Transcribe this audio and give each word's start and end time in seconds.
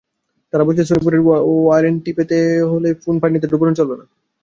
তারা 0.53 0.63
বলছে, 0.67 0.83
সনি 0.83 1.01
ফোনের 1.03 1.21
ওয়ারেন্টি 1.59 2.11
পেতে 2.17 2.37
হলে 2.71 2.89
ফোন 3.03 3.15
পানিতে 3.23 3.45
ডুবানো 3.51 3.73
চলবে 3.79 3.95
না। 3.99 4.05